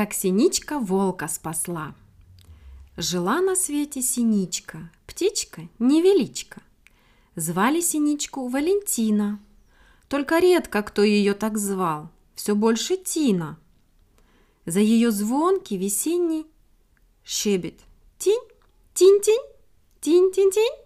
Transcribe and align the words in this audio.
как 0.00 0.14
синичка 0.14 0.78
волка 0.78 1.28
спасла. 1.28 1.94
Жила 2.96 3.42
на 3.42 3.54
свете 3.54 4.00
синичка, 4.00 4.90
птичка 5.06 5.68
невеличка. 5.78 6.62
Звали 7.36 7.82
синичку 7.82 8.48
Валентина. 8.48 9.38
Только 10.08 10.38
редко 10.38 10.82
кто 10.82 11.02
ее 11.02 11.34
так 11.34 11.58
звал, 11.58 12.08
все 12.34 12.54
больше 12.54 12.96
Тина. 12.96 13.58
За 14.64 14.80
ее 14.80 15.10
звонкий 15.10 15.76
весенний 15.76 16.46
щебет. 17.22 17.78
Тинь, 18.16 18.48
тинь-тинь, 18.94 19.44
тинь-тинь-тинь. 20.00 20.78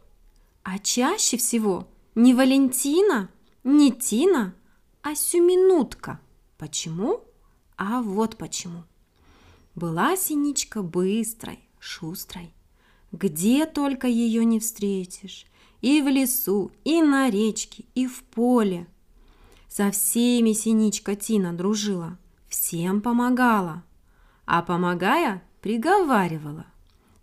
А 0.65 0.81
чаще 0.81 1.37
всего 1.37 1.87
не 2.17 2.35
Валентина, 2.35 3.29
не 3.63 3.93
Тина, 3.93 4.57
а 5.03 5.15
Сюминутка. 5.15 6.19
Почему? 6.59 7.23
А 7.77 8.03
вот 8.03 8.37
почему. 8.37 8.83
Была 9.75 10.17
синичка 10.17 10.83
быстрой, 10.83 11.59
шустрой. 11.79 12.55
Где 13.11 13.67
только 13.67 14.07
ее 14.07 14.45
не 14.45 14.61
встретишь. 14.61 15.47
И 15.81 16.01
в 16.01 16.09
лесу, 16.09 16.71
и 16.85 17.03
на 17.03 17.29
речке, 17.29 17.85
и 17.95 18.07
в 18.07 18.23
поле. 18.25 18.87
Со 19.69 19.91
всеми 19.91 20.53
синичка 20.53 21.17
Тина 21.17 21.53
дружила, 21.53 22.17
всем 22.49 23.01
помогала. 23.01 23.83
А 24.47 24.63
помогая, 24.63 25.43
приговаривала. 25.61 26.67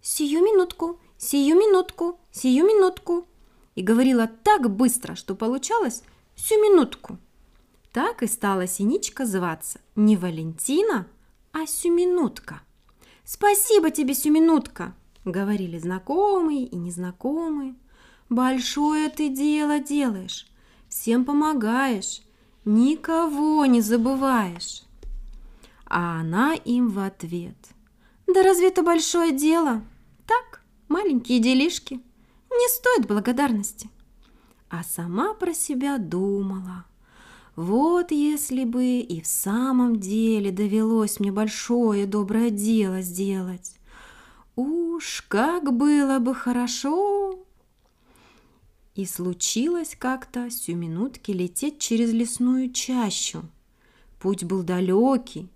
«Сию 0.01 0.41
минутку, 0.41 0.99
сию 1.17 1.55
минутку, 1.55 2.19
сию 2.31 2.65
минутку!» 2.65 3.27
И 3.75 3.83
говорила 3.83 4.27
так 4.27 4.69
быстро, 4.69 5.15
что 5.15 5.35
получалось 5.35 6.03
«сю 6.35 6.55
минутку». 6.55 7.17
Так 7.93 8.23
и 8.23 8.27
стала 8.27 8.67
Синичка 8.67 9.25
зваться 9.25 9.79
не 9.95 10.17
Валентина, 10.17 11.07
а 11.53 11.65
Сюминутка. 11.65 12.61
«Спасибо 13.23 13.91
тебе, 13.91 14.13
Сюминутка!»— 14.13 14.93
говорили 15.25 15.77
знакомые 15.77 16.65
и 16.65 16.75
незнакомые. 16.75 17.75
«Большое 18.29 19.09
ты 19.09 19.29
дело 19.29 19.79
делаешь, 19.79 20.47
всем 20.89 21.25
помогаешь, 21.25 22.21
никого 22.65 23.65
не 23.65 23.81
забываешь». 23.81 24.83
А 25.85 26.21
она 26.21 26.53
им 26.53 26.89
в 26.89 26.99
ответ. 26.99 27.57
«Да 28.27 28.43
разве 28.43 28.69
это 28.69 28.81
большое 28.81 29.31
дело? 29.31 29.83
Так, 30.25 30.61
маленькие 30.87 31.39
делишки, 31.39 32.01
не 32.49 32.69
стоит 32.69 33.07
благодарности». 33.07 33.89
А 34.69 34.83
сама 34.83 35.33
про 35.33 35.53
себя 35.53 35.97
думала– 35.97 36.85
вот 37.61 38.11
если 38.11 38.63
бы 38.63 39.01
и 39.01 39.21
в 39.21 39.27
самом 39.27 39.99
деле 39.99 40.51
довелось 40.51 41.19
мне 41.19 41.31
большое 41.31 42.07
доброе 42.07 42.49
дело 42.49 43.01
сделать. 43.01 43.75
Уж 44.55 45.23
как 45.27 45.71
было 45.71 46.17
бы 46.17 46.33
хорошо! 46.33 47.39
И 48.95 49.05
случилось 49.05 49.95
как-то 49.97 50.49
сюминутки 50.49 51.29
лететь 51.29 51.77
через 51.77 52.11
лесную 52.11 52.73
чащу. 52.73 53.43
Путь 54.19 54.43
был 54.43 54.63
далекий. 54.63 55.47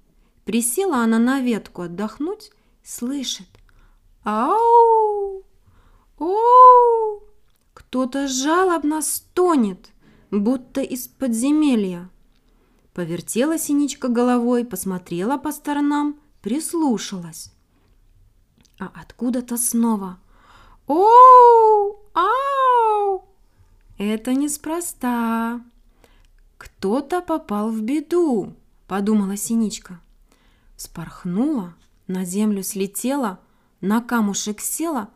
Присела 0.46 0.98
она 0.98 1.18
на 1.18 1.42
ветку 1.42 1.82
отдохнуть, 1.82 2.52
слышит. 2.84 3.48
Ау! 4.24 5.44
Оу! 6.20 7.24
Кто-то 7.74 8.28
жалобно 8.28 9.02
стонет 9.02 9.90
будто 10.32 10.82
из 10.82 11.08
подземелья. 11.08 12.10
Повертела 12.94 13.58
синичка 13.58 14.08
головой, 14.08 14.66
посмотрела 14.66 15.38
по 15.38 15.52
сторонам, 15.52 16.20
прислушалась. 16.42 17.52
А 18.80 18.92
откуда-то 18.94 19.58
снова 19.58 20.20
«Оу! 20.88 22.00
Ау!» 22.14 23.24
Это 23.98 24.34
неспроста. 24.34 25.62
Кто-то 26.58 27.22
попал 27.22 27.72
в 27.72 27.82
беду, 27.82 28.54
подумала 28.88 29.36
синичка. 29.36 30.00
Спорхнула, 30.78 31.74
на 32.08 32.24
землю 32.26 32.62
слетела, 32.62 33.40
на 33.82 34.02
камушек 34.02 34.62
села, 34.62 35.10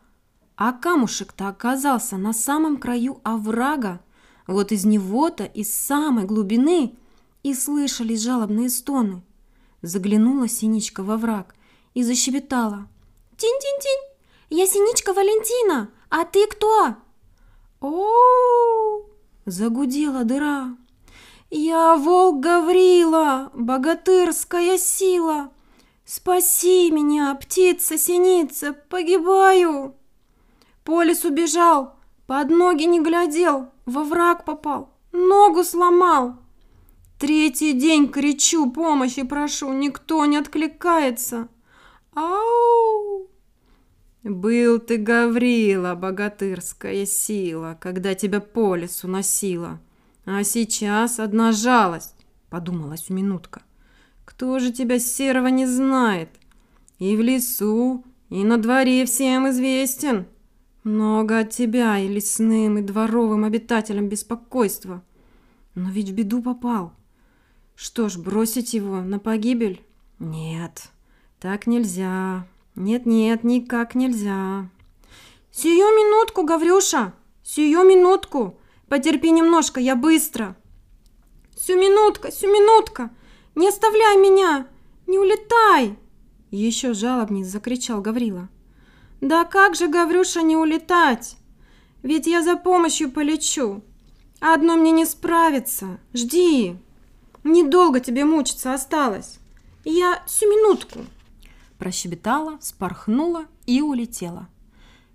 а 0.56 0.72
камушек-то 0.72 1.48
оказался 1.48 2.16
на 2.16 2.32
самом 2.32 2.78
краю 2.78 3.20
оврага, 3.22 4.00
вот 4.50 4.72
из 4.72 4.84
него-то, 4.84 5.44
из 5.44 5.72
самой 5.72 6.24
глубины, 6.24 6.96
и 7.42 7.54
слышались 7.54 8.22
жалобные 8.22 8.68
стоны. 8.68 9.22
Заглянула 9.82 10.48
Синичка 10.48 11.02
во 11.02 11.16
враг 11.16 11.54
и 11.94 12.02
защебетала. 12.02 12.88
«Тинь-тинь-тинь! 13.36 14.16
Я 14.50 14.66
Синичка 14.66 15.14
Валентина! 15.14 15.90
А 16.10 16.24
ты 16.24 16.46
кто?» 16.46 16.96
о 17.80 19.02
загудела 19.46 20.24
дыра. 20.24 20.76
«Я 21.50 21.96
волк 21.96 22.40
Гаврила, 22.40 23.50
богатырская 23.54 24.78
сила! 24.78 25.50
Спаси 26.04 26.90
меня, 26.90 27.34
птица-синица, 27.34 28.72
погибаю!» 28.88 29.94
По 30.84 31.02
лесу 31.02 31.30
бежал, 31.30 31.96
под 32.26 32.50
ноги 32.50 32.84
не 32.84 33.00
глядел, 33.00 33.70
во 33.90 34.04
враг 34.04 34.44
попал, 34.44 34.94
ногу 35.12 35.64
сломал. 35.64 36.36
Третий 37.18 37.72
день 37.74 38.08
кричу, 38.08 38.70
помощи 38.70 39.22
прошу, 39.24 39.72
никто 39.72 40.24
не 40.24 40.38
откликается. 40.38 41.48
Ау! 42.14 43.28
Был 44.22 44.78
ты, 44.78 44.96
Гаврила, 44.96 45.94
богатырская 45.94 47.04
сила, 47.04 47.76
когда 47.80 48.14
тебя 48.14 48.40
по 48.40 48.74
лесу 48.74 49.08
носила. 49.08 49.80
А 50.24 50.44
сейчас 50.44 51.18
одна 51.18 51.52
жалость, 51.52 52.14
подумалась 52.48 53.10
минутка. 53.10 53.62
Кто 54.24 54.58
же 54.58 54.72
тебя 54.72 54.98
серого 54.98 55.48
не 55.48 55.66
знает? 55.66 56.28
И 56.98 57.16
в 57.16 57.20
лесу, 57.20 58.04
и 58.28 58.44
на 58.44 58.56
дворе 58.58 59.04
всем 59.04 59.48
известен. 59.50 60.26
Много 60.82 61.40
от 61.40 61.50
тебя 61.50 61.98
и 61.98 62.08
лесным, 62.08 62.78
и 62.78 62.82
дворовым 62.82 63.44
обитателям 63.44 64.08
беспокойства. 64.08 65.02
Но 65.74 65.90
ведь 65.90 66.08
в 66.08 66.14
беду 66.14 66.42
попал. 66.42 66.92
Что 67.74 68.08
ж, 68.08 68.18
бросить 68.18 68.74
его 68.74 69.00
на 69.00 69.18
погибель? 69.18 69.84
Нет, 70.18 70.88
так 71.38 71.66
нельзя. 71.66 72.46
Нет-нет, 72.76 73.44
никак 73.44 73.94
нельзя. 73.94 74.70
Сию 75.50 75.86
минутку, 75.86 76.44
Гаврюша, 76.44 77.12
сию 77.42 77.84
минутку. 77.84 78.58
Потерпи 78.88 79.30
немножко, 79.30 79.80
я 79.80 79.96
быстро. 79.96 80.56
Сю 81.56 81.76
минутка, 81.76 82.32
сю 82.32 82.46
минутка. 82.46 83.10
Не 83.54 83.68
оставляй 83.68 84.16
меня, 84.16 84.66
не 85.06 85.18
улетай. 85.18 85.98
Еще 86.50 86.94
жалобней 86.94 87.44
закричал 87.44 88.00
Гаврила. 88.00 88.48
Да 89.20 89.44
как 89.44 89.74
же, 89.74 89.88
Гаврюша, 89.88 90.42
не 90.42 90.56
улетать? 90.56 91.36
Ведь 92.02 92.26
я 92.26 92.42
за 92.42 92.56
помощью 92.56 93.10
полечу. 93.10 93.82
А 94.40 94.54
одно 94.54 94.76
мне 94.76 94.90
не 94.90 95.04
справится. 95.04 95.98
Жди. 96.14 96.76
Недолго 97.44 98.00
тебе 98.00 98.24
мучиться 98.24 98.72
осталось. 98.72 99.38
Я 99.84 100.22
всю 100.26 100.46
минутку. 100.46 101.00
Прощебетала, 101.78 102.58
спорхнула 102.60 103.44
и 103.66 103.82
улетела. 103.82 104.48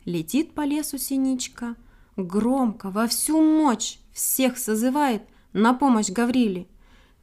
Летит 0.06 0.54
по 0.54 0.62
лесу 0.62 1.00
синичка, 1.00 1.76
громко, 2.16 2.92
во 2.92 3.08
всю 3.08 3.42
мощь 3.42 3.98
всех 4.14 4.60
созывает 4.60 5.24
на 5.54 5.74
помощь 5.74 6.10
Гавриле. 6.10 6.68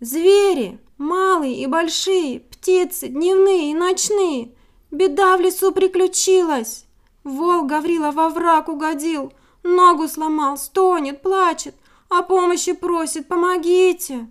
Звери, 0.00 0.80
малые 0.98 1.62
и 1.62 1.66
большие, 1.66 2.40
птицы, 2.40 3.06
дневные 3.06 3.70
и 3.70 3.74
ночные– 3.74 4.52
Беда 4.92 5.38
в 5.38 5.40
лесу 5.40 5.72
приключилась. 5.72 6.84
Волк 7.24 7.66
Гаврила 7.66 8.10
во 8.10 8.28
враг 8.28 8.68
угодил, 8.68 9.32
ногу 9.62 10.06
сломал, 10.06 10.58
стонет, 10.58 11.22
плачет, 11.22 11.74
о 12.10 12.22
помощи 12.22 12.74
просит, 12.74 13.26
помогите. 13.26 14.28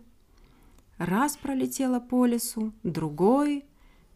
Раз 0.99 1.35
пролетела 1.35 1.99
по 1.99 2.27
лесу, 2.27 2.73
другой, 2.83 3.65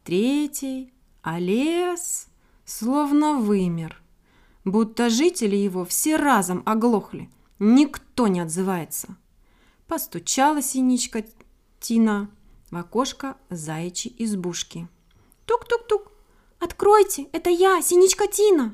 третий, 0.03 0.94
а 1.24 1.39
лес 1.39 2.27
словно 2.63 3.39
вымер. 3.39 4.00
Будто 4.63 5.09
жители 5.09 5.56
его 5.56 5.83
все 5.83 6.15
разом 6.15 6.62
оглохли, 6.68 7.30
никто 7.57 8.27
не 8.27 8.39
отзывается. 8.39 9.15
Постучала 9.88 10.62
синичка 10.62 11.25
Тина 11.80 12.30
в 12.69 12.77
окошко 12.77 13.36
заячьей 13.50 14.15
избушки. 14.19 14.88
Тук-тук-тук. 15.45 16.05
«Откройте, 16.65 17.27
это 17.31 17.51
я, 17.51 17.79
Синичка 17.79 18.25
Тина!» 18.25 18.73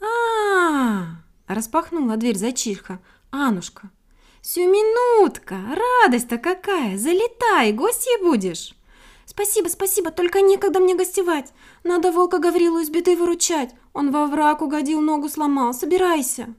а, 0.00 0.04
-а, 0.04 1.02
-а 1.46 1.54
распахнула 1.54 2.16
дверь 2.16 2.36
зайчиха 2.36 2.98
Анушка. 3.30 3.90
«Сю 4.42 4.62
минутка, 4.62 5.56
радость-то 6.02 6.38
какая! 6.38 6.98
Залетай, 6.98 7.72
гостьей 7.72 8.20
будешь!» 8.20 8.74
Спасибо, 9.24 9.68
спасибо, 9.68 10.10
только 10.10 10.40
некогда 10.40 10.80
мне 10.80 10.96
гостевать. 10.96 11.52
Надо 11.84 12.10
волка 12.10 12.38
Гаврилу 12.38 12.80
из 12.80 12.90
беды 12.90 13.16
выручать. 13.16 13.72
Он 13.92 14.10
во 14.10 14.26
враг 14.26 14.60
угодил, 14.60 15.00
ногу 15.00 15.28
сломал. 15.28 15.72
Собирайся. 15.72 16.52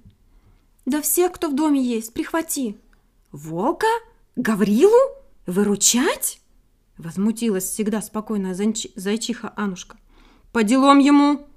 Да 0.85 1.01
всех, 1.01 1.33
кто 1.33 1.49
в 1.49 1.55
доме 1.55 1.83
есть, 1.83 2.13
прихвати. 2.13 2.77
Волка? 3.33 3.87
Гаврилу? 4.37 5.01
Выручать? 5.45 6.39
Возмутилась 6.97 7.65
всегда 7.65 8.01
спокойная 8.01 8.55
зайчиха 8.95 9.51
Анушка. 9.57 9.97
По 10.51 10.63
делам 10.63 10.99
ему. 10.99 11.47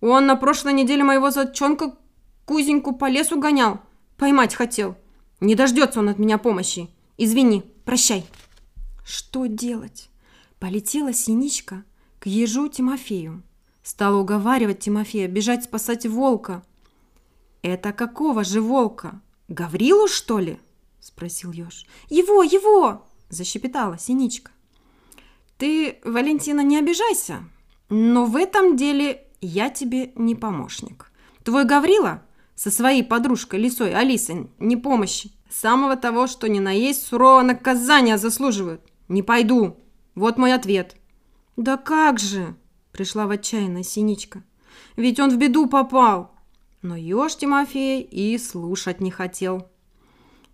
Он 0.00 0.26
на 0.26 0.36
прошлой 0.36 0.72
неделе 0.72 1.04
моего 1.04 1.30
зайчонка 1.30 1.96
Кузеньку 2.44 2.94
по 2.94 3.08
лесу 3.08 3.38
гонял. 3.38 3.80
Поймать 4.16 4.54
хотел. 4.54 4.96
Не 5.40 5.54
дождется 5.54 6.00
он 6.00 6.08
от 6.08 6.18
меня 6.18 6.36
помощи. 6.36 6.88
Извини, 7.16 7.62
прощай. 7.84 8.26
Что 9.04 9.46
делать? 9.46 10.10
Полетела 10.58 11.12
синичка 11.12 11.84
к 12.18 12.26
ежу 12.26 12.68
Тимофею. 12.68 13.42
Стала 13.82 14.16
уговаривать 14.16 14.80
Тимофея 14.80 15.28
бежать 15.28 15.64
спасать 15.64 16.06
волка. 16.06 16.62
«Это 17.62 17.92
какого 17.92 18.42
же 18.42 18.60
волка? 18.60 19.20
Гаврилу, 19.48 20.08
что 20.08 20.38
ли?»– 20.38 20.58
спросил 21.00 21.52
еж. 21.52 21.86
«Его, 22.08 22.42
его!»– 22.42 23.06
защепетала 23.28 23.98
синичка. 23.98 24.50
«Ты, 25.56 25.98
Валентина, 26.04 26.62
не 26.62 26.78
обижайся, 26.78 27.44
но 27.90 28.24
в 28.24 28.36
этом 28.36 28.76
деле 28.76 29.24
я 29.40 29.68
тебе 29.68 30.12
не 30.14 30.34
помощник. 30.34 31.10
Твой 31.44 31.64
Гаврила 31.64 32.22
со 32.54 32.70
своей 32.70 33.02
подружкой 33.02 33.60
Лисой 33.60 33.92
Алисой 33.94 34.48
не 34.58 34.76
помощи. 34.76 35.32
Самого 35.50 35.96
того, 35.96 36.28
что 36.28 36.48
ни 36.48 36.60
на 36.60 36.70
есть, 36.70 37.04
сурового 37.04 37.42
наказания 37.42 38.16
заслуживают. 38.16 38.80
Не 39.08 39.22
пойду. 39.22 39.76
Вот 40.14 40.38
мой 40.38 40.54
ответ. 40.54 40.96
Да 41.56 41.76
как 41.76 42.20
же? 42.20 42.54
Пришла 42.92 43.26
в 43.26 43.30
отчаяние 43.30 43.82
Синичка. 43.82 44.44
Ведь 44.96 45.18
он 45.18 45.30
в 45.30 45.36
беду 45.36 45.66
попал. 45.66 46.32
Но 46.82 46.96
еж 46.96 47.36
Тимофей 47.36 48.02
и 48.02 48.38
слушать 48.38 49.00
не 49.00 49.10
хотел. 49.10 49.68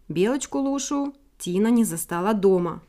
Белочку 0.08 0.58
Лушу 0.58 1.14
Тина 1.38 1.68
не 1.68 1.84
застала 1.84 2.32
дома. 2.32 2.82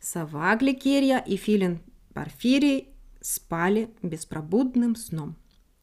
Сова 0.00 0.56
Гликерия 0.56 1.18
и 1.18 1.36
Филин 1.36 1.80
Порфирий 2.14 2.88
спали 3.26 3.90
беспробудным 4.02 4.94
сном. 4.94 5.34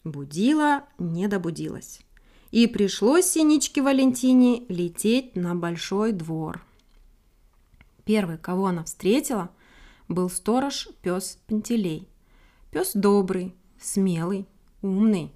Будила 0.04 0.84
не 0.98 1.28
добудилась 1.28 2.00
и 2.52 2.68
пришлось 2.68 3.26
Синичке 3.26 3.82
Валентине 3.82 4.64
лететь 4.70 5.36
на 5.36 5.56
большой 5.56 6.12
двор. 6.12 6.64
Первый, 8.06 8.38
кого 8.38 8.68
она 8.68 8.84
встретила, 8.84 9.50
был 10.08 10.30
сторож 10.30 10.88
пес 11.02 11.40
Пантелей. 11.48 12.08
Пес 12.72 12.92
добрый, 12.94 13.56
смелый, 13.82 14.48
умный. 14.82 15.34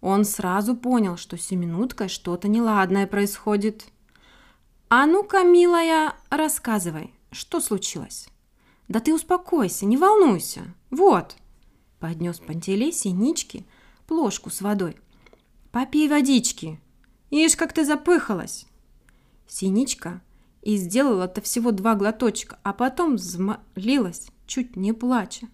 Он 0.00 0.24
сразу 0.24 0.76
понял, 0.76 1.16
что 1.16 1.38
с 1.38 1.52
что-то 2.08 2.48
неладное 2.48 3.06
происходит. 3.06 3.86
«А 4.88 5.06
ну-ка, 5.06 5.44
милая, 5.44 6.14
рассказывай, 6.30 7.14
что 7.30 7.60
случилось?» 7.60 8.28
«Да 8.88 8.98
ты 9.00 9.14
успокойся, 9.14 9.86
не 9.86 9.96
волнуйся. 9.96 10.64
Вот!» 10.90 11.36
Поднес 12.00 12.38
Пантелей 12.38 12.92
синички 12.92 13.64
плошку 14.06 14.50
с 14.50 14.60
водой. 14.60 14.96
Попей 15.72 16.08
водички. 16.08 16.80
Ишь, 17.30 17.56
как 17.56 17.72
ты 17.72 17.84
запыхалась. 17.84 18.66
Синичка 19.48 20.20
и 20.62 20.76
сделала-то 20.76 21.40
всего 21.40 21.70
два 21.70 21.94
глоточка, 21.94 22.58
а 22.62 22.72
потом 22.72 23.16
взмолилась, 23.16 24.28
чуть 24.46 24.76
не 24.76 24.92
плача. 24.92 25.46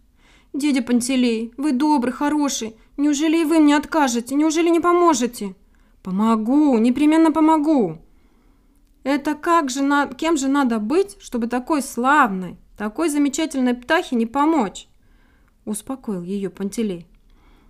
«Дядя 0.54 0.82
Пантелей, 0.82 1.52
вы 1.56 1.72
добрый, 1.72 2.12
хороший. 2.12 2.76
Неужели 2.98 3.40
и 3.40 3.44
вы 3.44 3.58
мне 3.58 3.76
откажете? 3.76 4.34
Неужели 4.34 4.68
не 4.68 4.80
поможете?» 4.80 5.54
«Помогу, 6.02 6.76
непременно 6.78 7.32
помогу!» 7.32 7.98
«Это 9.02 9.34
как 9.34 9.70
же, 9.70 9.82
на... 9.82 10.06
кем 10.06 10.36
же 10.36 10.48
надо 10.48 10.78
быть, 10.78 11.16
чтобы 11.20 11.46
такой 11.46 11.80
славной, 11.80 12.58
такой 12.76 13.08
замечательной 13.08 13.74
птахе 13.74 14.16
не 14.16 14.26
помочь?» 14.26 14.88
Успокоил 15.64 16.22
ее 16.22 16.50
Пантелей. 16.50 17.06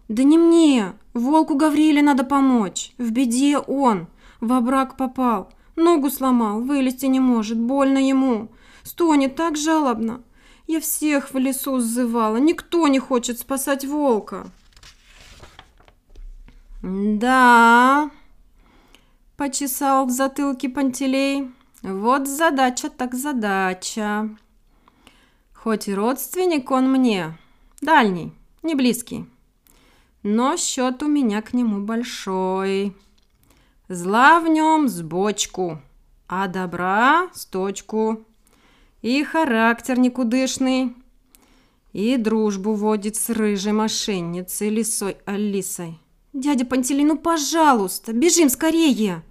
«Да 0.08 0.22
не 0.22 0.38
мне! 0.38 0.94
Волку 1.14 1.54
Гавриле 1.54 2.02
надо 2.02 2.24
помочь! 2.24 2.92
В 2.98 3.10
беде 3.10 3.58
он! 3.58 4.08
Во 4.40 4.60
брак 4.60 4.96
попал! 4.96 5.52
Ногу 5.76 6.10
сломал, 6.10 6.60
вылезти 6.60 7.06
не 7.06 7.20
может, 7.20 7.58
больно 7.58 7.98
ему! 7.98 8.48
Стонет 8.82 9.36
так 9.36 9.56
жалобно! 9.56 10.22
Я 10.66 10.80
всех 10.80 11.32
в 11.32 11.38
лесу 11.38 11.78
сзывала, 11.80 12.36
никто 12.36 12.88
не 12.88 12.98
хочет 12.98 13.38
спасать 13.38 13.84
волка!» 13.84 14.46
«Да...»— 16.82 18.10
почесал 19.36 20.06
в 20.06 20.10
затылке 20.10 20.68
Пантелей. 20.68 21.50
«Вот 21.82 22.26
задача 22.26 22.90
так 22.90 23.14
задача. 23.14 24.28
Хоть 25.52 25.88
и 25.88 25.94
родственник 25.94 26.70
он 26.70 26.90
мне, 26.90 27.38
дальний, 27.82 28.32
не 28.62 28.74
близкий, 28.74 29.26
но 30.22 30.56
счет 30.56 31.02
у 31.02 31.08
меня 31.08 31.42
к 31.42 31.52
нему 31.52 31.84
большой. 31.84 32.96
Зла 33.88 34.40
в 34.40 34.48
нем 34.48 34.88
с 34.88 35.02
бочку, 35.02 35.82
а 36.28 36.48
добра 36.48 37.28
с 37.34 37.44
точку. 37.44 38.24
И 39.02 39.22
характер 39.24 39.98
никудышный, 39.98 40.94
и 41.92 42.16
дружбу 42.16 42.72
водит 42.72 43.16
с 43.16 43.28
рыжей 43.28 43.72
мошенницей 43.72 44.70
лисой 44.70 45.16
Алисой. 45.26 45.98
«Дядя 46.32 46.64
Пантелей, 46.64 47.04
ну, 47.04 47.18
пожалуйста, 47.18 48.12
бежим 48.12 48.48
скорее!» 48.48 49.22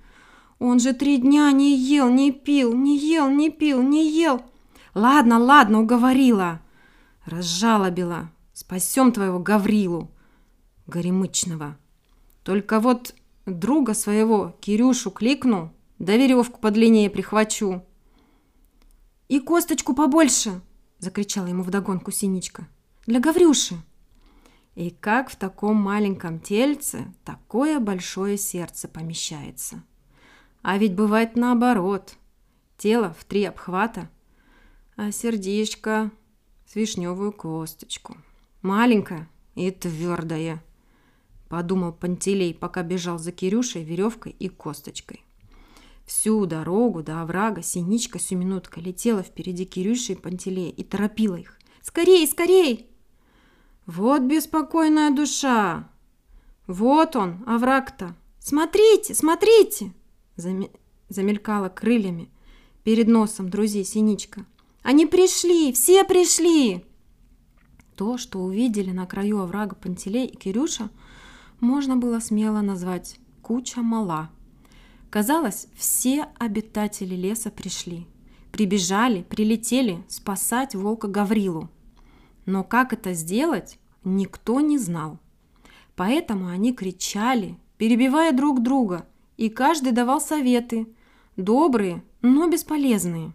Он 0.62 0.80
же 0.80 0.94
три 0.94 1.18
дня 1.18 1.51
не 1.51 1.75
ел, 1.75 2.07
не 2.07 2.31
пил, 2.31 2.75
не 2.75 2.95
ел, 2.95 3.27
не 3.30 3.50
пил, 3.50 3.81
не 3.81 4.07
ел. 4.07 4.44
Ладно, 4.94 5.39
ладно, 5.39 5.81
уговорила. 5.81 6.62
Разжалобила. 7.25 8.30
Спасем 8.62 9.12
твоего 9.12 9.40
Гаврилу. 9.40 10.12
Горемычного. 10.86 11.80
Только 12.44 12.80
вот 12.80 13.16
друга 13.48 13.96
своего, 13.96 14.56
Кирюшу, 14.62 15.10
кликну, 15.10 15.74
да 15.98 16.16
веревку 16.16 16.60
подлиннее 16.60 17.10
прихвачу. 17.10 17.84
«И 19.30 19.39
косточку 19.39 19.96
побольше!»– 19.96 20.62
закричала 21.00 21.48
ему 21.48 21.63
вдогонку 21.63 22.12
Синичка. 22.12 22.68
«Для 23.08 23.20
Гаврюши!» 23.20 23.82
И 24.75 24.91
как 24.91 25.32
в 25.32 25.38
таком 25.38 25.77
маленьком 25.77 26.39
тельце 26.39 27.12
такое 27.25 27.80
большое 27.80 28.38
сердце 28.38 28.88
помещается. 28.88 29.82
А 30.62 30.77
ведь 30.77 30.94
бывает 30.94 31.36
наоборот. 31.36 32.13
Тело 32.77 33.15
в 33.18 33.25
три 33.25 33.44
обхвата, 33.46 34.08
а 34.98 35.12
сердечко 35.12 36.12
с 36.68 36.75
вишневую 36.75 37.32
косточку. 37.34 38.18
Маленькое 38.62 39.27
и 39.56 39.72
твердое 39.72 40.63
подумал 41.50 41.91
Пантелей, 41.91 42.53
пока 42.53 42.82
бежал 42.82 43.20
за 43.20 43.32
Кирюшей, 43.32 43.84
веревкой 43.84 44.36
и 44.39 44.48
косточкой. 44.48 45.25
Всю 46.06 46.46
дорогу 46.46 47.03
до 47.03 47.22
оврага 47.22 47.62
синичка 47.62 48.20
сюминутка 48.20 48.80
летела 48.80 49.22
впереди 49.24 49.65
Кирюши 49.65 50.13
и 50.13 50.15
Пантелея 50.15 50.72
и 50.72 50.84
торопила 50.84 51.36
их. 51.36 51.58
«Скорей, 51.82 52.27
скорей!» 52.27 52.88
«Вот 53.86 54.22
беспокойная 54.22 55.12
душа! 55.12 55.89
Вот 56.68 57.15
он, 57.15 57.44
овраг-то! 57.48 58.15
Смотрите, 58.39 59.13
смотрите!» 59.15 59.94
Замелькала 61.10 61.70
крыльями 61.70 62.30
перед 62.84 63.08
носом 63.08 63.50
друзей 63.50 63.84
синичка. 63.84 64.46
«Они 64.84 65.06
пришли! 65.06 65.74
Все 65.74 66.03
пришли!» 66.03 66.86
То, 67.95 68.17
что 68.17 68.39
увидели 68.39 68.91
на 68.91 69.05
краю 69.05 69.39
оврага 69.39 69.75
Пантелей 69.75 70.25
и 70.25 70.36
Кирюша– 70.36 70.89
можно 71.62 71.95
было 71.95 72.19
смело 72.19 72.62
назвать 72.62 73.19
«куча 73.43 73.81
мала». 73.81 74.31
Казалось, 75.12 75.67
все 75.75 76.27
обитатели 76.39 77.15
леса 77.15 77.51
пришли. 77.51 78.07
Прибежали, 78.51 79.21
прилетели 79.21 80.03
спасать 80.07 80.74
волка 80.74 81.07
Гаврилу. 81.07 81.69
Но 82.45 82.63
как 82.63 82.93
это 82.93 83.13
сделать, 83.13 83.77
никто 84.03 84.60
не 84.60 84.79
знал. 84.79 85.19
Поэтому 85.95 86.48
они 86.48 86.74
кричали, 86.74 87.57
перебивая 87.77 88.31
друг 88.31 88.63
друга, 88.63 89.05
и 89.38 89.50
каждый 89.50 89.91
давал 89.91 90.19
советы, 90.19 90.88
добрые, 91.38 92.03
но 92.21 92.48
бесполезные. 92.48 93.33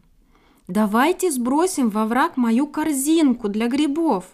«Давайте 0.67 1.31
сбросим 1.31 1.91
во 1.91 2.07
враг 2.07 2.37
мою 2.37 2.67
корзинку 2.67 3.49
для 3.49 3.69
грибов. 3.69 4.25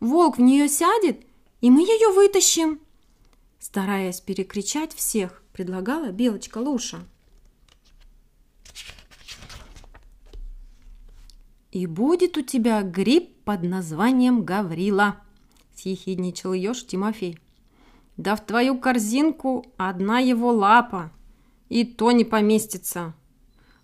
Волк 0.00 0.38
в 0.38 0.40
нее 0.40 0.68
сядет, 0.68 1.24
и 1.60 1.70
мы 1.70 1.80
ее 1.80 2.12
вытащим. 2.12 2.80
Стараясь 3.58 4.20
перекричать 4.20 4.94
всех, 4.94 5.42
предлагала 5.52 6.10
Белочка 6.10 6.58
Луша. 6.58 7.00
и 11.76 11.84
будет 11.84 12.38
у 12.38 12.42
тебя 12.42 12.80
гриб 12.82 13.36
под 13.44 13.62
названием 13.62 14.44
Гаврила»,– 14.44 15.16
съехидничал 15.74 16.54
еж 16.54 16.86
Тимофей. 16.86 17.38
«Да 18.16 18.34
в 18.34 18.46
твою 18.46 18.78
корзинку 18.78 19.66
одна 19.76 20.18
его 20.18 20.52
лапа, 20.52 21.12
и 21.68 21.84
то 21.84 22.12
не 22.12 22.24
поместится. 22.24 23.12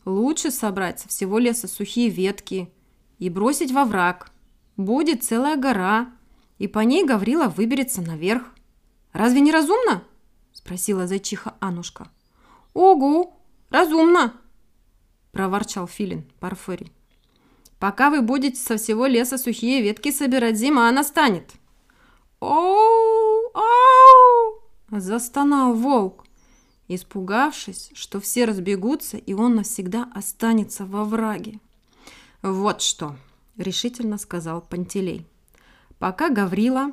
Лучше 0.07 0.51
собрать 0.51 1.01
со 1.01 1.09
всего 1.09 1.39
леса 1.39 1.69
сухие 1.69 2.09
ветки 2.09 2.73
и 3.19 3.29
бросить 3.29 3.73
во 3.73 3.85
враг. 3.85 4.32
Будет 4.83 5.23
целая 5.23 5.57
гора, 5.57 6.11
и 6.59 6.67
по 6.67 6.81
ней 6.81 7.05
Гаврила 7.05 7.47
выберется 7.47 8.03
наверх. 8.03 8.43
Разве 9.13 9.41
не 9.41 9.53
разумно?»– 9.53 10.03
спросила 10.53 11.07
зайчиха 11.07 11.55
Анушка. 11.61 12.11
«Огу, 12.75 13.33
разумно!»– 13.71 14.35
проворчал 15.31 15.87
филин 15.87 16.25
Парфырий. 16.41 16.91
«Пока 17.79 18.11
вы 18.11 18.23
будете 18.23 18.61
со 18.61 18.77
всего 18.77 19.07
леса 19.07 19.39
сухие 19.39 19.83
ветки 19.83 20.11
собирать, 20.11 20.57
зима 20.57 20.91
настанет!» 20.91 21.53
«Оу! 22.41 23.53
Оу!»– 23.55 24.63
застонал 24.91 25.75
волк, 25.75 26.25
испугавшись, 26.89 27.93
что 27.95 28.19
все 28.19 28.47
разбегутся, 28.47 29.17
и 29.17 29.33
он 29.33 29.55
навсегда 29.55 30.11
останется 30.13 30.85
во 30.87 31.05
враге. 31.05 31.61
«Вот 32.43 32.83
что!»– 32.83 33.15
решительно 33.63 34.19
сказал 34.19 34.61
Пантелей. 34.63 35.27
«Пока 35.99 36.29
Гаврила 36.29 36.93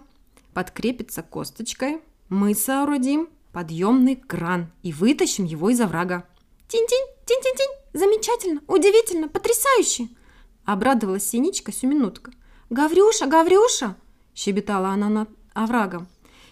подкрепится 0.53 1.23
косточкой, 1.23 2.01
мы 2.29 2.53
соорудим 2.53 3.29
подъемный 3.51 4.15
кран 4.15 4.71
и 4.83 4.93
вытащим 4.93 5.45
его 5.45 5.69
из 5.69 5.81
оврага. 5.81 6.27
Тинь-тинь, 6.67 7.07
тинь-тинь-тинь, 7.25 7.99
замечательно, 7.99 8.61
удивительно, 8.67 9.27
потрясающе! 9.27 10.09
Обрадовалась 10.65 11.27
Синичка 11.27 11.71
Сюминутка. 11.71 12.31
Гаврюша, 12.69 13.25
Гаврюша, 13.25 13.95
щебетала 14.35 14.89
она 14.89 15.09
над 15.09 15.29
оврагом. 15.53 16.07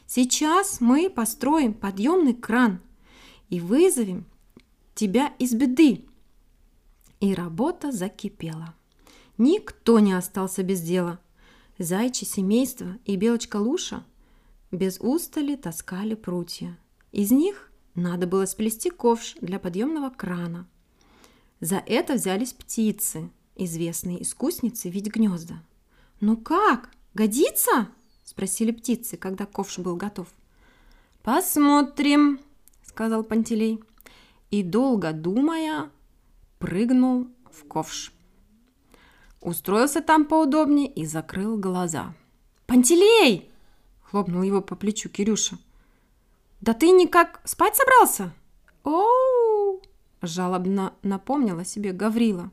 Сейчас 0.08 0.82
мы 0.82 1.10
построим 1.10 1.74
подъемный 1.74 2.34
кран 2.34 2.80
и 3.50 3.60
вызовем 3.60 4.26
тебя 4.96 5.34
из 5.38 5.54
беды. 5.54 6.06
И 7.20 7.34
работа 7.34 7.92
закипела. 7.92 8.74
Никто 9.38 10.00
не 10.00 10.14
остался 10.14 10.64
без 10.64 10.82
дела. 10.82 11.20
Зайчи 11.78 12.26
семейство 12.26 12.98
и 13.06 13.16
белочка 13.16 13.58
Луша 13.58 14.04
без 14.72 15.00
устали 15.00 15.56
таскали 15.56 16.16
прутья. 16.16 16.78
Из 17.12 17.32
них 17.32 17.72
надо 17.94 18.28
было 18.28 18.46
сплести 18.46 18.90
ковш 18.90 19.36
для 19.42 19.60
подъемного 19.60 20.10
крана. 20.10 20.68
За 21.60 21.78
это 21.86 22.14
взялись 22.14 22.54
птицы, 22.54 23.30
известные 23.56 24.22
искусницы 24.22 24.90
видеть 24.90 25.14
гнезда. 25.14 25.64
«Ну 26.20 26.38
как, 26.38 26.92
годится?»– 27.14 27.90
спросили 28.24 28.72
птицы, 28.72 29.18
когда 29.18 29.46
ковш 29.46 29.80
был 29.80 29.96
готов. 29.96 30.28
«Посмотрим»,– 31.22 32.40
сказал 32.84 33.24
Пантелей. 33.24 33.80
И, 34.50 34.64
долго 34.64 35.12
думая, 35.12 35.92
прыгнул 36.58 37.28
в 37.52 37.68
ковш. 37.68 38.14
Устроился 39.48 40.02
там 40.02 40.26
поудобнее 40.26 40.90
и 40.90 41.06
закрыл 41.06 41.58
глаза. 41.58 42.14
«Пантелей!»– 42.66 43.50
хлопнул 44.04 44.42
его 44.42 44.60
по 44.60 44.76
плечу 44.76 45.08
Кирюша. 45.08 45.58
«Да 46.60 46.74
ты 46.74 46.92
никак 46.92 47.40
спать 47.46 47.78
собрался?» 47.78 48.34
«Оу!»– 48.84 49.82
жалобно 50.22 50.92
напомнила 51.02 51.64
себе 51.64 51.94
Гаврила. 51.94 52.52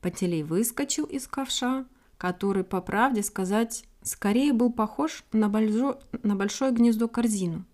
Пантелей 0.00 0.42
выскочил 0.42 1.04
из 1.04 1.26
ковша, 1.26 1.84
который, 2.16 2.64
по 2.64 2.80
правде 2.80 3.22
сказать, 3.22 3.84
скорее 4.00 4.54
был 4.54 4.72
похож 4.72 5.22
на, 5.32 5.50
большое, 5.50 5.98
на 6.22 6.34
большое 6.34 6.72
гнездо-корзину 6.72 7.66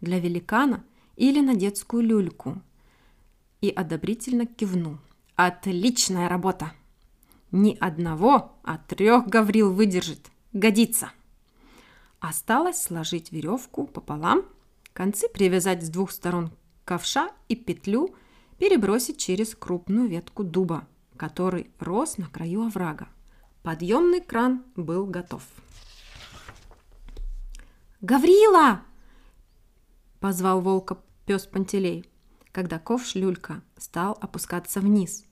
для 0.00 0.20
великана 0.20 0.84
или 1.16 1.40
на 1.40 1.54
детскую 1.54 2.02
люльку, 2.02 2.62
и 3.60 3.68
одобрительно 3.68 4.46
кивнул. 4.46 4.96
«Отличная 5.36 6.30
работа! 6.30 6.72
Ни 7.56 7.76
одного, 7.78 8.58
а 8.64 8.78
трех 8.78 9.28
Гаврил 9.28 9.72
выдержит. 9.72 10.30
Годится!» 10.52 11.12
Осталось 12.18 12.82
сложить 12.82 13.30
веревку 13.30 13.86
пополам 13.86 14.44
Концы 14.92 15.28
привязать 15.28 15.84
с 15.84 15.88
двух 15.88 16.12
сторон 16.12 16.52
ковша 16.84 17.30
и 17.48 17.56
петлю 17.56 18.14
перебросить 18.58 19.18
через 19.18 19.54
крупную 19.56 20.08
ветку 20.08 20.44
дуба, 20.44 20.86
который 21.16 21.70
рос 21.80 22.16
на 22.16 22.26
краю 22.26 22.66
оврага. 22.66 23.08
Подъемный 23.62 24.20
кран 24.20 24.64
был 24.76 25.06
готов. 25.06 25.42
«Гаврила!»– 28.00 28.82
позвал 30.20 30.60
волка 30.60 30.98
пес 31.26 31.46
Пантелей, 31.46 32.08
когда 32.52 32.78
ковш 32.78 33.16
люлька 33.16 33.62
стал 33.76 34.18
опускаться 34.20 34.80
вниз. 34.80 35.24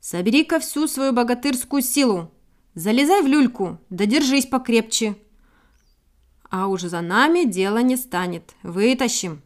«Собери-ка 0.00 0.60
всю 0.60 0.86
свою 0.86 1.12
богатырскую 1.12 1.82
силу! 1.82 2.30
Залезай 2.74 3.22
в 3.22 3.26
люльку, 3.26 3.78
да 3.90 4.06
держись 4.06 4.46
покрепче!» 4.46 5.16
А 6.50 6.66
уж 6.68 6.82
за 6.82 7.00
нами 7.00 7.44
дело 7.44 7.78
не 7.78 7.96
станет. 7.96 8.54
Вытащим. 8.62 9.42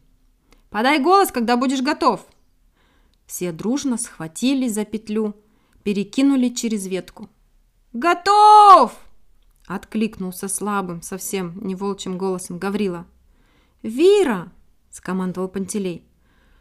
Подай 0.70 1.00
голос, 1.00 1.32
когда 1.32 1.56
будешь 1.56 1.82
готов. 1.82 2.24
Все 3.26 3.52
дружно 3.52 3.98
схватились 3.98 4.74
за 4.74 4.84
петлю, 4.84 5.34
перекинули 5.82 6.48
через 6.48 6.86
ветку. 6.86 7.28
«Готов!»– 7.92 8.96
откликнулся 9.66 10.48
слабым, 10.48 11.02
совсем 11.02 11.58
не 11.66 11.74
волчьим 11.74 12.16
голосом 12.16 12.58
Гаврила. 12.58 13.06
«Вира!»– 13.82 14.52
скомандовал 14.90 15.48
Пантелей, 15.48 16.06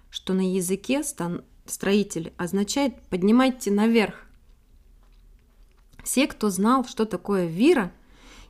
что 0.09 0.33
на 0.33 0.53
языке 0.53 1.03
стан 1.03 1.45
строители 1.65 2.33
означает 2.37 3.01
«поднимайте 3.09 3.71
наверх». 3.71 4.25
Все, 6.03 6.27
кто 6.27 6.49
знал, 6.49 6.85
что 6.85 7.05
такое 7.05 7.45
вира, 7.45 7.91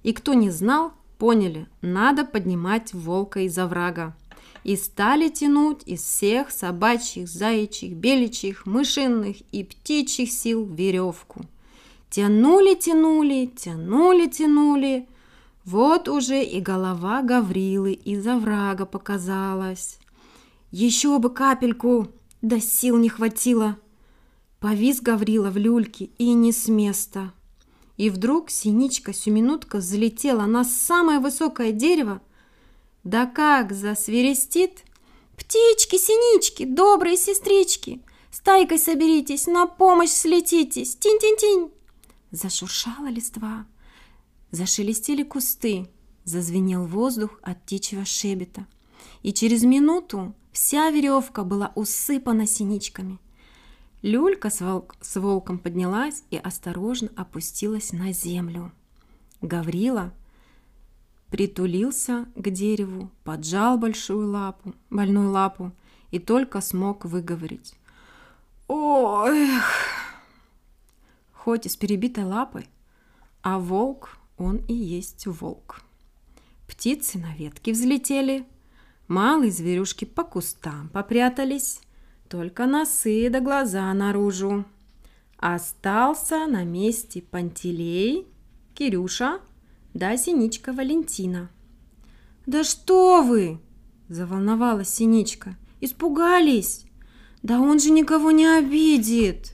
и 0.03 0.13
кто 0.13 0.33
не 0.33 0.49
знал, 0.49 0.93
Поняли, 1.21 1.67
надо 1.83 2.25
поднимать 2.25 2.95
волка 2.95 3.41
из 3.41 3.55
оврага. 3.55 4.15
И 4.63 4.75
стали 4.75 5.29
тянуть 5.29 5.83
из 5.85 6.01
всех 6.01 6.49
собачьих, 6.49 7.27
заячьих, 7.27 7.93
беличьих, 7.93 8.65
мышиных 8.65 9.35
и 9.51 9.63
птичьих 9.63 10.31
сил 10.31 10.65
веревку. 10.65 11.41
Тянули, 12.09 12.73
тянули, 12.73 13.45
тянули, 13.55 14.25
тянули. 14.29 15.07
Вот 15.63 16.09
уже 16.09 16.43
и 16.43 16.59
голова 16.59 17.21
Гаврилы 17.21 17.93
из 17.93 18.25
оврага 18.25 18.87
показалась. 18.87 19.99
Еще 20.71 21.19
бы 21.19 21.29
капельку, 21.29 22.07
да 22.41 22.59
сил 22.59 22.97
не 22.97 23.09
хватило. 23.09 23.77
Повис 24.59 25.01
Гаврила 25.01 25.49
в 25.49 25.57
люльке 25.57 26.05
и 26.17 26.33
не 26.33 26.51
с 26.51 26.67
места. 26.67 27.33
И 27.97 28.09
вдруг 28.09 28.49
синичка-сюминутка 28.49 29.77
взлетела 29.77 30.45
на 30.45 30.63
самое 30.63 31.19
высокое 31.19 31.71
дерево. 31.71 32.21
Да 33.03 33.25
как 33.25 33.73
засверестит! 33.73 34.83
«Птички, 35.41 35.97
синички, 35.97 36.65
добрые 36.65 37.17
сестрички, 37.17 37.99
стайкой 38.31 38.77
соберитесь, 38.77 39.47
на 39.47 39.65
помощь 39.65 40.11
слетитесь, 40.11 40.95
тинь-тинь-тинь!» 40.95 41.71
Зашуршала 42.29 43.07
листва, 43.07 43.65
зашелестели 44.51 45.23
кусты, 45.23 45.87
зазвенел 46.25 46.85
воздух 46.85 47.39
от 47.41 47.63
птичьего 47.63 48.05
шебета. 48.05 48.67
И 49.23 49.33
через 49.33 49.63
минуту 49.63 50.33
вся 50.51 50.89
веревка 50.89 51.43
была 51.43 51.71
усыпана 51.75 52.47
синичками– 52.47 53.19
Люлька 54.01 54.49
с, 54.49 54.61
волк, 54.61 54.95
с 54.99 55.19
волком 55.19 55.59
поднялась 55.59 56.23
и 56.31 56.37
осторожно 56.37 57.09
опустилась 57.15 57.93
на 57.93 58.11
землю. 58.13 58.71
Гаврила 59.41 60.11
притулился 61.29 62.25
к 62.35 62.49
дереву, 62.49 63.11
поджал 63.23 63.77
большую 63.77 64.31
лапу, 64.31 64.73
больную 64.89 65.29
лапу 65.29 65.71
и 66.09 66.17
только 66.17 66.61
смог 66.61 67.05
выговорить. 67.05 67.75
«Ох!» 68.67 69.29
Хоть 71.31 71.67
и 71.67 71.69
с 71.69 71.75
перебитой 71.75 72.23
лапой, 72.23 72.67
а 73.43 73.59
волк, 73.59 74.17
он 74.37 74.57
и 74.67 74.73
есть 74.73 75.27
волк. 75.27 75.81
Птицы 76.67 77.19
на 77.19 77.35
ветке 77.35 77.71
взлетели, 77.71 78.45
малые 79.11 79.51
зверюшки 79.51 80.05
по 80.05 80.23
кустам 80.23 80.89
попрятались, 80.93 81.81
только 82.29 82.65
носы 82.65 83.29
да 83.29 83.41
глаза 83.41 83.93
наружу. 83.93 84.63
Остался 85.37 86.47
на 86.47 86.63
месте 86.63 87.21
Пантелей, 87.21 88.25
Кирюша 88.73 89.41
да 89.93 90.15
Синичка 90.15 90.71
Валентина. 90.71 91.49
«Да 92.45 92.63
что 92.63 93.21
вы!»– 93.21 93.59
заволновалась 94.07 94.89
Синичка. 94.89 95.57
«Испугались! 95.81 96.85
Да 97.43 97.59
он 97.59 97.79
же 97.79 97.91
никого 97.91 98.31
не 98.31 98.45
обидит! 98.45 99.53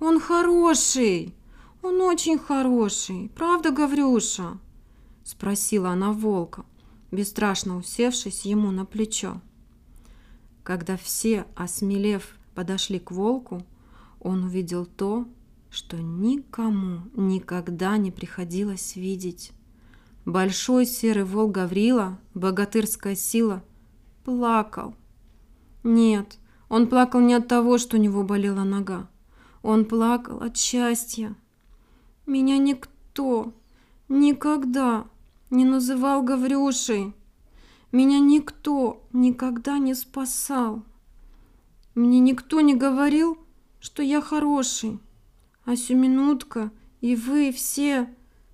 Он 0.00 0.20
хороший! 0.20 1.34
Он 1.82 2.00
очень 2.02 2.38
хороший, 2.38 3.30
правда, 3.34 3.70
Гаврюша?» 3.70 4.58
Спросила 5.24 5.90
она 5.90 6.12
волка, 6.12 6.64
бесстрашно 7.12 7.76
усевшись 7.76 8.44
ему 8.44 8.72
на 8.72 8.84
плечо. 8.84 9.40
Когда 10.64 10.96
все, 10.96 11.46
осмелев, 11.54 12.36
подошли 12.54 12.98
к 12.98 13.12
волку, 13.12 13.64
он 14.18 14.44
увидел 14.44 14.86
то, 14.86 15.28
что 15.70 15.98
никому 15.98 17.02
никогда 17.14 17.96
не 17.96 18.10
приходилось 18.10 18.96
видеть. 18.96 19.52
Большой 20.24 20.86
серый 20.86 21.24
волк 21.24 21.52
Гаврила, 21.52 22.18
богатырская 22.34 23.16
сила, 23.16 23.62
плакал. 24.24 24.94
Нет, 25.82 26.38
он 26.68 26.88
плакал 26.88 27.20
не 27.20 27.34
от 27.34 27.48
того, 27.48 27.78
что 27.78 27.96
у 27.96 28.00
него 28.00 28.22
болела 28.22 28.62
нога. 28.62 29.08
Он 29.62 29.84
плакал 29.84 30.42
от 30.42 30.56
счастья. 30.56 31.34
Меня 32.26 32.58
никто 32.58 33.52
никогда 34.08 35.06
не 35.52 35.64
называл 35.64 36.22
Гаврюшей. 36.22 37.14
Меня 37.92 38.18
никто 38.18 39.04
никогда 39.12 39.78
не 39.78 39.94
спасал. 39.94 40.82
Мне 41.94 42.18
никто 42.20 42.60
не 42.62 42.74
говорил, 42.74 43.38
что 43.78 44.02
я 44.02 44.20
хороший. 44.20 44.98
А 45.64 45.76
Сюминутка 45.76 46.72
и 47.00 47.14
вы 47.14 47.52
все 47.52 48.08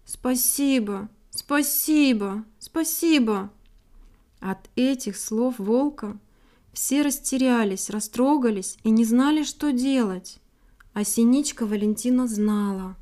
спасибо, 0.05 1.09
спасибо, 1.31 2.45
спасибо. 2.59 3.51
От 4.41 4.69
этих 4.75 5.17
слов 5.17 5.59
волка 5.59 6.19
все 6.73 7.03
растерялись, 7.03 7.91
растрогались 7.91 8.77
и 8.83 8.91
не 8.91 9.05
знали, 9.05 9.45
что 9.45 9.73
делать. 9.73 10.39
А 10.95 11.05
Синичка 11.05 11.65
Валентина 11.65 12.27
знала. 12.27 12.97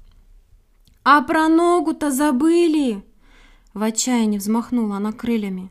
«А 1.03 1.23
про 1.23 1.49
ногу-то 1.49 2.11
забыли!» 2.11 3.05
В 3.77 3.83
отчаянии 3.83 4.39
взмахнула 4.39 4.97
она 4.97 5.13
крыльями. 5.13 5.71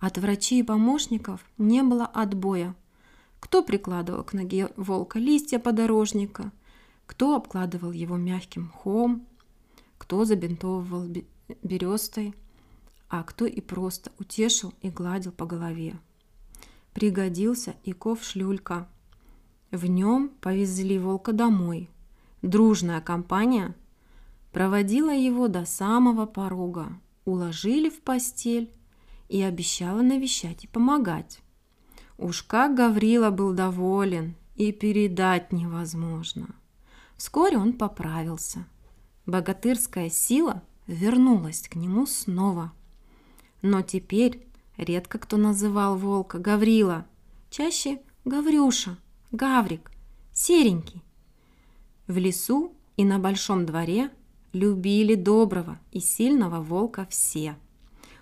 От 0.00 0.18
врачей 0.18 0.58
и 0.58 0.64
помощников 0.64 1.44
не 1.56 1.84
было 1.84 2.04
отбоя. 2.04 2.74
Кто 3.38 3.62
прикладывал 3.62 4.24
к 4.24 4.32
ноге 4.32 4.70
волка 4.74 5.20
листья 5.20 5.60
подорожника, 5.60 6.50
кто 7.06 7.36
обкладывал 7.36 7.92
его 7.92 8.16
мягким 8.16 8.64
мхом, 8.64 9.24
кто 9.98 10.24
забинтовывал 10.24 11.06
берестой, 11.62 12.34
а 13.08 13.22
кто 13.22 13.46
и 13.46 13.60
просто 13.60 14.10
утешил 14.18 14.74
и 14.82 14.90
гладил 14.90 15.30
по 15.30 15.46
голове. 15.46 15.94
Пригодился 16.92 17.76
и 17.84 17.92
ков 17.92 18.24
шлюлька. 18.24 18.88
В 19.70 19.86
нем 19.86 20.32
повезли 20.40 20.98
волка 20.98 21.32
домой. 21.32 21.88
Дружная 22.42 23.00
компания 23.00 23.76
проводила 24.50 25.14
его 25.14 25.46
до 25.46 25.64
самого 25.64 26.26
порога, 26.26 26.98
уложили 27.24 27.88
в 27.88 28.00
постель 28.00 28.70
и 29.28 29.42
обещала 29.42 30.02
навещать 30.02 30.64
и 30.64 30.68
помогать. 30.68 31.40
Уж 32.18 32.42
как 32.42 32.74
Гаврила 32.74 33.30
был 33.30 33.52
доволен, 33.52 34.36
и 34.54 34.70
передать 34.70 35.52
невозможно. 35.52 36.54
Вскоре 37.16 37.56
он 37.58 37.72
поправился. 37.72 38.66
Богатырская 39.26 40.10
сила 40.10 40.62
вернулась 40.86 41.68
к 41.68 41.74
нему 41.74 42.06
снова. 42.06 42.72
Но 43.62 43.82
теперь 43.82 44.46
редко 44.76 45.18
кто 45.18 45.36
называл 45.36 45.96
волка 45.96 46.38
Гаврила, 46.38 47.06
чаще 47.50 48.00
Гаврюша– 48.24 48.98
Гаврик, 49.32 49.90
серенький. 50.32 51.02
В 52.06 52.18
лесу 52.18 52.74
и 52.96 53.04
на 53.04 53.18
большом 53.18 53.64
дворе 53.64 54.10
любили 54.52 55.14
доброго 55.14 55.78
и 55.90 56.00
сильного 56.00 56.62
волка 56.62 57.06
все. 57.10 57.56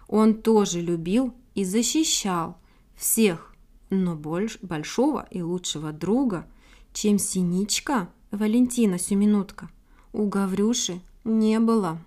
Он 0.09 0.35
тоже 0.35 0.81
любил 0.81 1.35
и 1.55 1.65
защищал 1.65 2.57
всех, 2.97 3.55
но 3.91 4.15
больше, 4.15 4.59
большого 4.63 5.27
и 5.31 5.43
лучшего 5.43 5.93
друга, 5.93 6.47
чем 6.93 7.19
Синичка 7.19 8.09
Валентина 8.31 8.99
Сюминутка, 8.99 9.71
у 10.13 10.27
Гаврюши 10.27 11.01
не 11.25 11.59
было. 11.61 11.99